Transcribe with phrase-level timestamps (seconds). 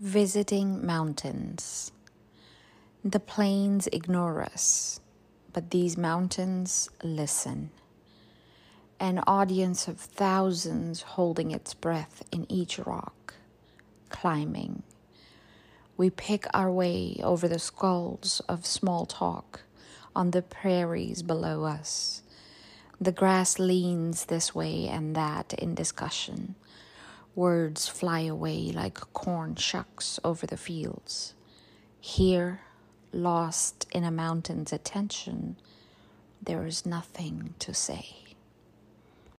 [0.00, 1.92] Visiting mountains.
[3.04, 4.98] The plains ignore us,
[5.52, 7.68] but these mountains listen.
[8.98, 13.34] An audience of thousands holding its breath in each rock,
[14.08, 14.84] climbing.
[15.98, 19.64] We pick our way over the skulls of small talk
[20.16, 22.22] on the prairies below us.
[22.98, 26.54] The grass leans this way and that in discussion
[27.34, 31.34] Words fly away like corn shucks over the fields.
[32.00, 32.60] Here,
[33.12, 35.56] lost in a mountain's attention,
[36.42, 38.29] there is nothing to say.